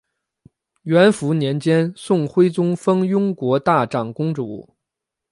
[0.81, 4.67] 元符年间宋徽宗封雍国大长公主。